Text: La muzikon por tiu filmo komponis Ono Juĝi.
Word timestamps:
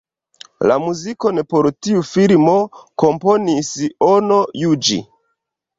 La 0.71 0.77
muzikon 0.85 1.41
por 1.51 1.69
tiu 1.87 2.01
filmo 2.13 2.57
komponis 3.05 3.73
Ono 4.13 4.45
Juĝi. 4.65 5.01